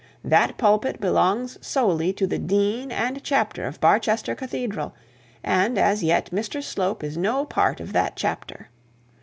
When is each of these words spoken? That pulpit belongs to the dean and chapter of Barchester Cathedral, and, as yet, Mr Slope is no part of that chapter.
That 0.23 0.57
pulpit 0.57 0.99
belongs 0.99 1.59
to 1.75 2.13
the 2.25 2.39
dean 2.39 2.91
and 2.91 3.23
chapter 3.23 3.67
of 3.67 3.79
Barchester 3.79 4.33
Cathedral, 4.33 4.95
and, 5.43 5.77
as 5.77 6.01
yet, 6.03 6.31
Mr 6.33 6.63
Slope 6.63 7.03
is 7.03 7.17
no 7.17 7.45
part 7.45 7.79
of 7.79 7.93
that 7.93 8.15
chapter. 8.15 8.69